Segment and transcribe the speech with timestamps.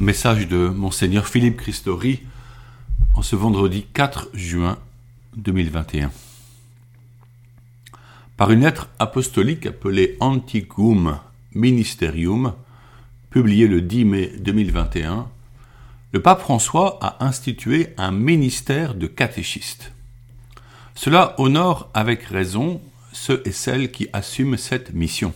[0.00, 2.22] Message de Monseigneur Philippe Christori
[3.14, 4.78] en ce vendredi 4 juin
[5.36, 6.10] 2021.
[8.38, 11.18] Par une lettre apostolique appelée Anticum
[11.54, 12.54] Ministerium,
[13.28, 15.28] publiée le 10 mai 2021,
[16.12, 19.92] le pape François a institué un ministère de catéchistes.
[20.94, 22.80] Cela honore avec raison
[23.12, 25.34] ceux et celles qui assument cette mission.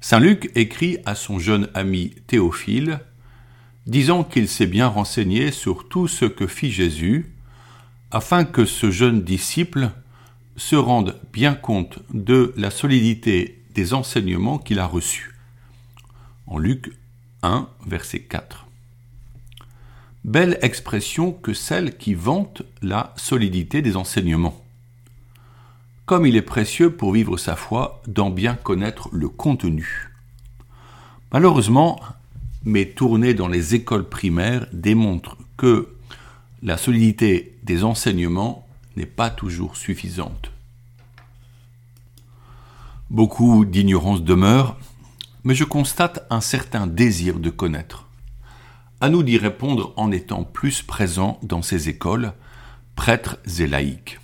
[0.00, 3.00] Saint Luc écrit à son jeune ami Théophile
[3.86, 7.32] disant qu'il s'est bien renseigné sur tout ce que fit Jésus,
[8.10, 9.90] afin que ce jeune disciple
[10.56, 15.34] se rende bien compte de la solidité des enseignements qu'il a reçus.
[16.46, 16.92] En Luc
[17.42, 18.66] 1, verset 4.
[20.24, 24.62] Belle expression que celle qui vante la solidité des enseignements.
[26.04, 30.10] Comme il est précieux pour vivre sa foi d'en bien connaître le contenu.
[31.32, 32.00] Malheureusement,
[32.64, 35.88] mais tournées dans les écoles primaires démontrent que
[36.62, 38.66] la solidité des enseignements
[38.96, 40.50] n'est pas toujours suffisante.
[43.08, 44.78] Beaucoup d'ignorance demeure,
[45.42, 48.06] mais je constate un certain désir de connaître.
[49.00, 52.34] À nous d'y répondre en étant plus présents dans ces écoles,
[52.94, 54.20] prêtres et laïcs.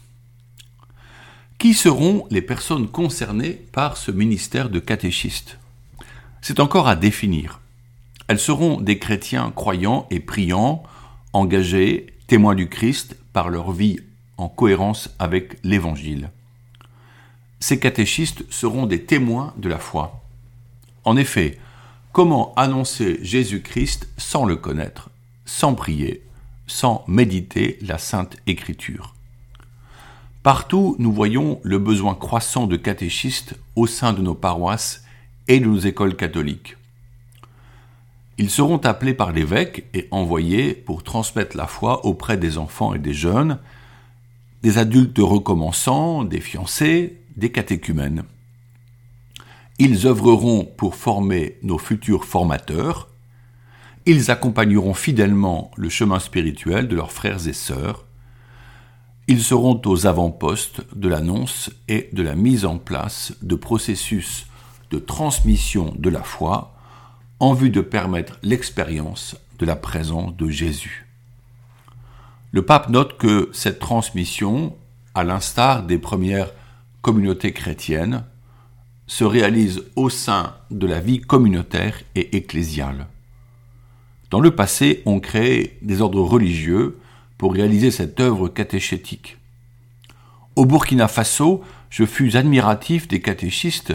[1.58, 5.58] Qui seront les personnes concernées par ce ministère de catéchiste
[6.42, 7.60] C'est encore à définir.
[8.28, 10.82] Elles seront des chrétiens croyants et priants,
[11.32, 14.00] engagés, témoins du Christ par leur vie
[14.36, 16.30] en cohérence avec l'Évangile.
[17.60, 20.22] Ces catéchistes seront des témoins de la foi.
[21.04, 21.58] En effet,
[22.12, 25.10] comment annoncer Jésus-Christ sans le connaître,
[25.44, 26.22] sans prier,
[26.66, 29.14] sans méditer la Sainte Écriture?
[30.42, 35.04] Partout, nous voyons le besoin croissant de catéchistes au sein de nos paroisses
[35.48, 36.76] et de nos écoles catholiques.
[38.38, 42.98] Ils seront appelés par l'évêque et envoyés pour transmettre la foi auprès des enfants et
[42.98, 43.58] des jeunes,
[44.62, 48.24] des adultes recommençants, des fiancés, des catéchumènes.
[49.78, 53.08] Ils œuvreront pour former nos futurs formateurs.
[54.04, 58.06] Ils accompagneront fidèlement le chemin spirituel de leurs frères et sœurs.
[59.28, 64.46] Ils seront aux avant-postes de l'annonce et de la mise en place de processus
[64.90, 66.75] de transmission de la foi
[67.40, 71.06] en vue de permettre l'expérience de la présence de Jésus.
[72.52, 74.76] Le pape note que cette transmission,
[75.14, 76.50] à l'instar des premières
[77.02, 78.24] communautés chrétiennes,
[79.06, 83.06] se réalise au sein de la vie communautaire et ecclésiale.
[84.30, 86.98] Dans le passé, on créait des ordres religieux
[87.38, 89.38] pour réaliser cette œuvre catéchétique.
[90.56, 93.94] Au Burkina Faso, je fus admiratif des catéchistes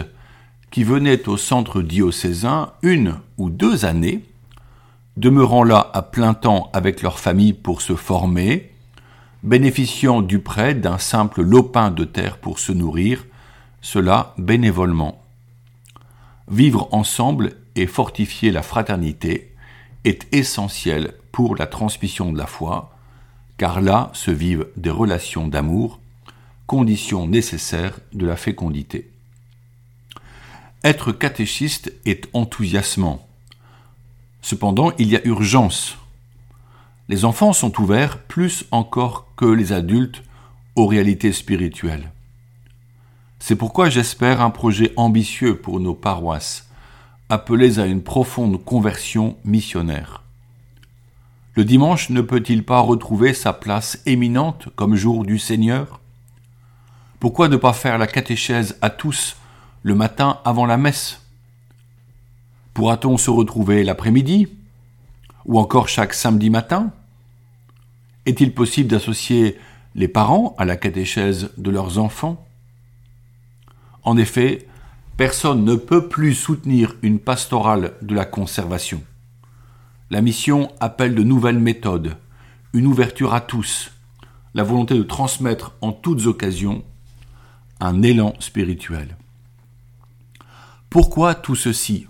[0.72, 4.24] qui venaient au centre diocésain une ou deux années,
[5.18, 8.72] demeurant là à plein temps avec leur famille pour se former,
[9.42, 13.26] bénéficiant du prêt d'un simple lopin de terre pour se nourrir,
[13.82, 15.22] cela bénévolement.
[16.48, 19.54] Vivre ensemble et fortifier la fraternité
[20.04, 22.96] est essentiel pour la transmission de la foi,
[23.58, 26.00] car là se vivent des relations d'amour,
[26.66, 29.11] condition nécessaire de la fécondité.
[30.84, 33.24] Être catéchiste est enthousiasmant.
[34.40, 35.96] Cependant, il y a urgence.
[37.08, 40.24] Les enfants sont ouverts plus encore que les adultes
[40.74, 42.10] aux réalités spirituelles.
[43.38, 46.68] C'est pourquoi j'espère un projet ambitieux pour nos paroisses,
[47.28, 50.22] appelées à une profonde conversion missionnaire.
[51.54, 56.00] Le dimanche ne peut-il pas retrouver sa place éminente comme jour du Seigneur?
[57.20, 59.36] Pourquoi ne pas faire la catéchèse à tous
[59.82, 61.20] le matin avant la messe
[62.74, 64.48] Pourra-t-on se retrouver l'après-midi
[65.44, 66.90] Ou encore chaque samedi matin?
[68.24, 69.58] Est-il possible d'associer
[69.94, 72.46] les parents à la catéchèse de leurs enfants?
[74.04, 74.66] En effet,
[75.16, 79.02] personne ne peut plus soutenir une pastorale de la conservation.
[80.10, 82.16] La mission appelle de nouvelles méthodes,
[82.72, 83.92] une ouverture à tous,
[84.54, 86.82] la volonté de transmettre en toutes occasions
[87.80, 89.16] un élan spirituel.
[90.92, 92.06] Pourquoi tout ceci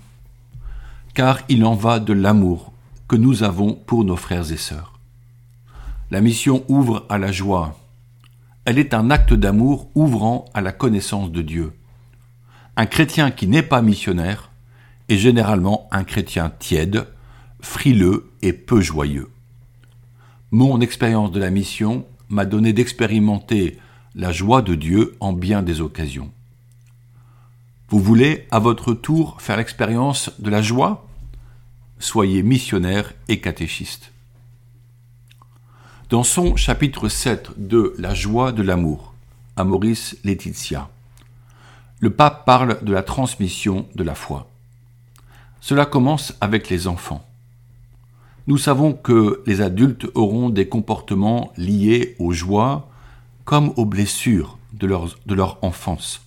[1.14, 2.73] Car il en va de l'amour
[3.06, 4.99] que nous avons pour nos frères et sœurs.
[6.11, 7.79] La mission ouvre à la joie.
[8.64, 11.75] Elle est un acte d'amour ouvrant à la connaissance de Dieu.
[12.75, 14.50] Un chrétien qui n'est pas missionnaire
[15.08, 17.06] est généralement un chrétien tiède,
[17.61, 19.31] frileux et peu joyeux.
[20.50, 23.79] Mon expérience de la mission m'a donné d'expérimenter
[24.17, 26.32] la joie de Dieu en bien des occasions.
[27.93, 31.06] Vous voulez à votre tour faire l'expérience de la joie?
[31.99, 34.12] Soyez missionnaires et catéchistes.
[36.09, 39.12] Dans son chapitre 7 de La joie de l'amour,
[39.56, 40.89] à Maurice Laetitia,
[42.00, 44.49] le pape parle de la transmission de la foi.
[45.61, 47.23] Cela commence avec les enfants.
[48.47, 52.89] Nous savons que les adultes auront des comportements liés aux joies
[53.44, 56.21] comme aux blessures de leur, de leur enfance.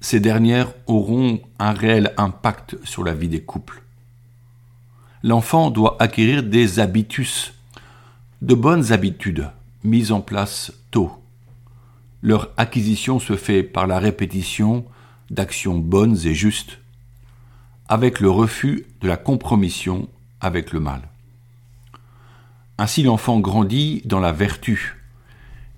[0.00, 3.82] Ces dernières auront un réel impact sur la vie des couples.
[5.22, 7.52] L'enfant doit acquérir des habitus,
[8.40, 9.50] de bonnes habitudes
[9.84, 11.12] mises en place tôt.
[12.22, 14.84] Leur acquisition se fait par la répétition
[15.30, 16.78] d'actions bonnes et justes,
[17.88, 20.08] avec le refus de la compromission
[20.40, 21.02] avec le mal.
[22.78, 24.96] Ainsi l'enfant grandit dans la vertu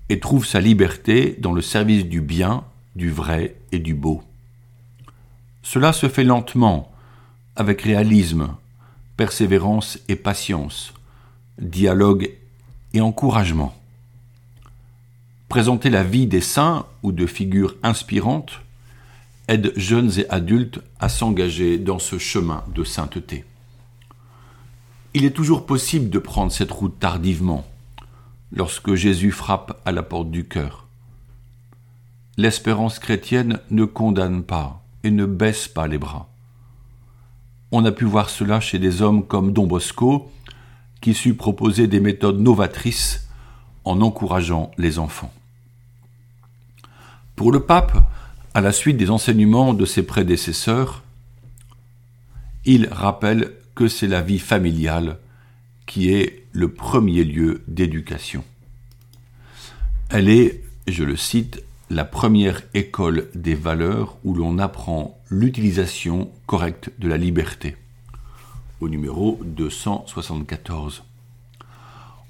[0.07, 2.63] et trouve sa liberté dans le service du bien,
[2.95, 4.23] du vrai et du beau.
[5.61, 6.91] Cela se fait lentement,
[7.55, 8.49] avec réalisme,
[9.17, 10.93] persévérance et patience,
[11.59, 12.31] dialogue
[12.93, 13.75] et encouragement.
[15.49, 18.61] Présenter la vie des saints ou de figures inspirantes
[19.47, 23.45] aide jeunes et adultes à s'engager dans ce chemin de sainteté.
[25.13, 27.67] Il est toujours possible de prendre cette route tardivement,
[28.51, 30.82] lorsque Jésus frappe à la porte du cœur.
[32.35, 36.29] L'espérance chrétienne ne condamne pas et ne baisse pas les bras.
[37.71, 40.31] On a pu voir cela chez des hommes comme Don Bosco,
[41.01, 43.27] qui sut proposer des méthodes novatrices
[43.83, 45.33] en encourageant les enfants.
[47.35, 48.09] Pour le pape,
[48.53, 51.03] à la suite des enseignements de ses prédécesseurs,
[52.65, 55.17] il rappelle que c'est la vie familiale
[55.85, 58.43] qui est le premier lieu d'éducation.
[60.09, 66.91] Elle est, je le cite, la première école des valeurs où l'on apprend l'utilisation correcte
[66.99, 67.75] de la liberté.
[68.79, 71.03] Au numéro 274.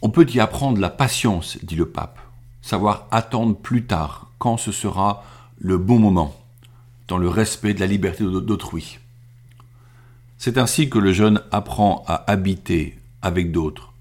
[0.01, 2.19] On peut y apprendre la patience, dit le pape,
[2.61, 5.23] savoir attendre plus tard quand ce sera
[5.59, 6.35] le bon moment,
[7.07, 8.99] dans le respect de la liberté d'autrui.
[10.37, 13.93] C'est ainsi que le jeune apprend à habiter avec d'autres,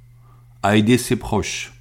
[0.62, 1.72] à aider ses proches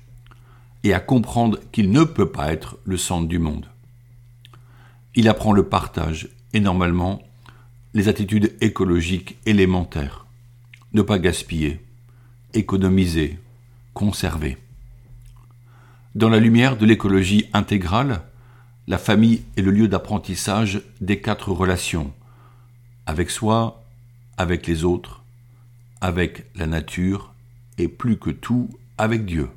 [0.83, 3.67] et à comprendre qu'il ne peut pas être le centre du monde.
[5.15, 7.21] Il apprend le partage et normalement
[7.93, 10.25] les attitudes écologiques élémentaires.
[10.93, 11.81] Ne pas gaspiller,
[12.53, 13.39] économiser,
[13.93, 14.57] conserver.
[16.15, 18.21] Dans la lumière de l'écologie intégrale,
[18.87, 22.11] la famille est le lieu d'apprentissage des quatre relations,
[23.05, 23.83] avec soi,
[24.37, 25.23] avec les autres,
[26.01, 27.33] avec la nature
[27.77, 29.49] et plus que tout avec Dieu.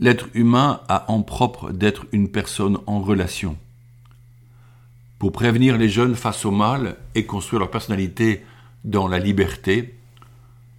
[0.00, 3.58] L'être humain a en propre d'être une personne en relation.
[5.18, 8.42] Pour prévenir les jeunes face au mal et construire leur personnalité
[8.82, 9.94] dans la liberté,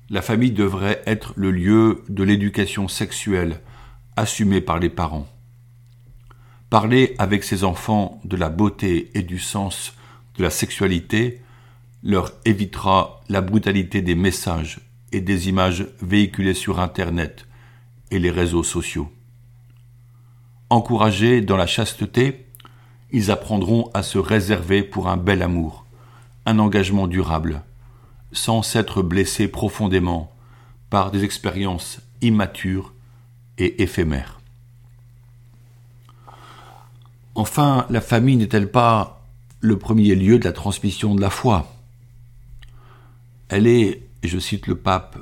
[0.09, 3.59] la famille devrait être le lieu de l'éducation sexuelle
[4.15, 5.27] assumée par les parents.
[6.71, 9.93] Parler avec ses enfants de la beauté et du sens
[10.35, 11.43] de la sexualité
[12.01, 14.79] leur évitera la brutalité des messages
[15.11, 17.45] et des images véhiculées sur Internet
[18.11, 19.11] et les réseaux sociaux.
[20.69, 22.45] Encouragés dans la chasteté,
[23.11, 25.85] ils apprendront à se réserver pour un bel amour,
[26.45, 27.63] un engagement durable,
[28.31, 30.31] sans s'être blessés profondément
[30.89, 32.93] par des expériences immatures
[33.57, 34.39] et éphémères.
[37.35, 39.25] Enfin, la famille n'est-elle pas
[39.61, 41.73] le premier lieu de la transmission de la foi?
[43.49, 45.17] Elle est, je cite le pape,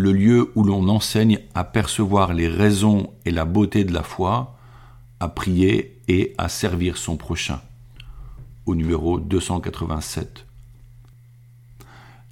[0.00, 4.56] le lieu où l'on enseigne à percevoir les raisons et la beauté de la foi,
[5.20, 7.60] à prier et à servir son prochain.
[8.64, 10.46] Au numéro 287.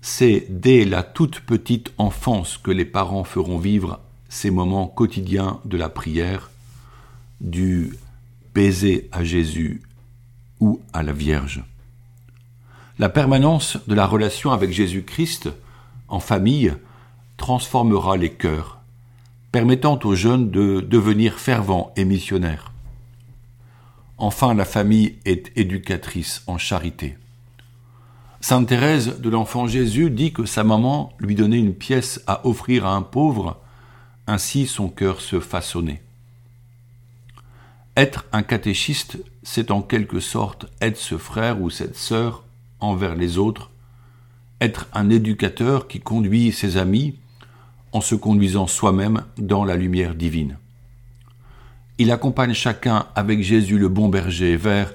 [0.01, 5.77] C'est dès la toute petite enfance que les parents feront vivre ces moments quotidiens de
[5.77, 6.51] la prière,
[7.43, 7.99] du
[8.55, 9.83] baiser à Jésus
[10.61, 11.63] ou à la Vierge.
[12.99, 15.51] La permanence de la relation avec Jésus-Christ
[16.09, 16.75] en famille
[17.39, 18.81] transformera les cœurs,
[19.51, 22.73] permettant aux jeunes de devenir fervents et missionnaires.
[24.19, 27.17] Enfin, la famille est éducatrice en charité.
[28.41, 32.85] Sainte Thérèse de l'Enfant Jésus dit que sa maman lui donnait une pièce à offrir
[32.85, 33.57] à un pauvre,
[34.27, 36.03] ainsi son cœur se façonnait.
[37.97, 42.45] Être un catéchiste, c'est en quelque sorte être ce frère ou cette sœur
[42.81, 43.71] envers les autres,
[44.61, 47.17] être un éducateur qui conduit ses amis
[47.93, 50.57] en se conduisant soi-même dans la lumière divine.
[51.99, 54.93] Il accompagne chacun avec Jésus le bon berger vers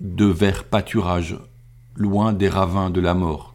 [0.00, 1.36] de verts pâturages,
[1.94, 3.54] loin des ravins de la mort.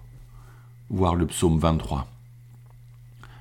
[0.90, 2.08] voir le psaume 23.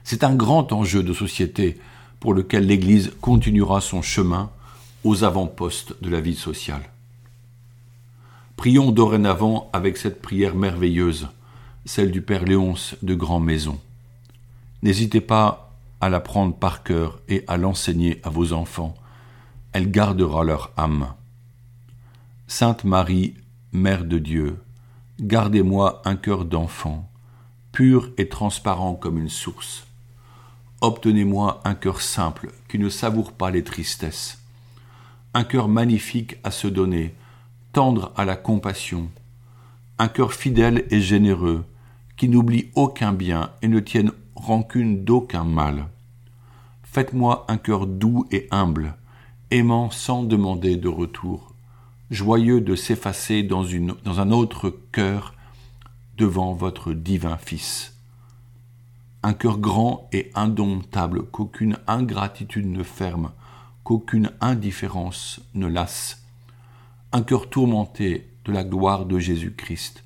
[0.05, 1.79] C'est un grand enjeu de société
[2.19, 4.51] pour lequel l'Église continuera son chemin
[5.05, 6.83] aux avant-postes de la vie sociale.
[8.57, 11.29] Prions dorénavant avec cette prière merveilleuse,
[11.85, 13.79] celle du Père Léonce de Grand Maison.
[14.83, 18.95] N'hésitez pas à la prendre par cœur et à l'enseigner à vos enfants.
[19.73, 21.15] Elle gardera leur âme.
[22.49, 23.35] Sainte Marie,
[23.71, 24.59] Mère de Dieu,
[25.21, 27.09] gardez-moi un cœur d'enfant,
[27.71, 29.87] pur et transparent comme une source.
[30.81, 34.43] Obtenez-moi un cœur simple qui ne savoure pas les tristesses,
[35.33, 37.15] un cœur magnifique à se donner,
[37.73, 39.09] tendre à la compassion,
[39.99, 41.65] un cœur fidèle et généreux,
[42.17, 44.13] qui n'oublie aucun bien et ne tienne
[44.43, 45.87] rancune d'aucun mal.
[46.83, 48.97] Faites-moi un cœur doux et humble,
[49.53, 51.55] aimant sans demander de retour,
[52.11, 55.35] joyeux de s'effacer dans, un autre cœur
[56.17, 57.97] devant votre divin Fils.
[59.23, 63.31] Un cœur grand et indomptable qu'aucune ingratitude ne ferme,
[63.85, 66.25] qu'aucune indifférence ne lasse.
[67.13, 70.03] Un cœur tourmenté de la gloire de Jésus-Christ,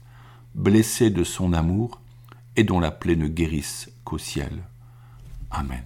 [0.55, 2.01] blessé de son amour,
[2.57, 4.65] et dont la plaie ne guérisse qu'au ciel.
[5.51, 5.85] Amen.